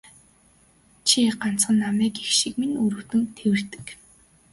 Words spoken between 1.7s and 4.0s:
намайг эх шиг минь өрөвдөн тэвэрдэг.